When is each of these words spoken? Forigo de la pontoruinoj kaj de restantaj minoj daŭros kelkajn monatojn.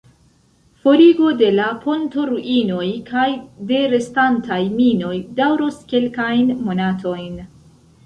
Forigo 0.85 1.29
de 1.41 1.49
la 1.57 1.67
pontoruinoj 1.83 2.89
kaj 3.11 3.27
de 3.75 3.85
restantaj 3.95 4.61
minoj 4.81 5.15
daŭros 5.43 5.81
kelkajn 5.97 6.55
monatojn. 6.69 7.43